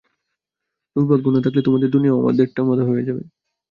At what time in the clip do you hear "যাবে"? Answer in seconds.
3.07-3.21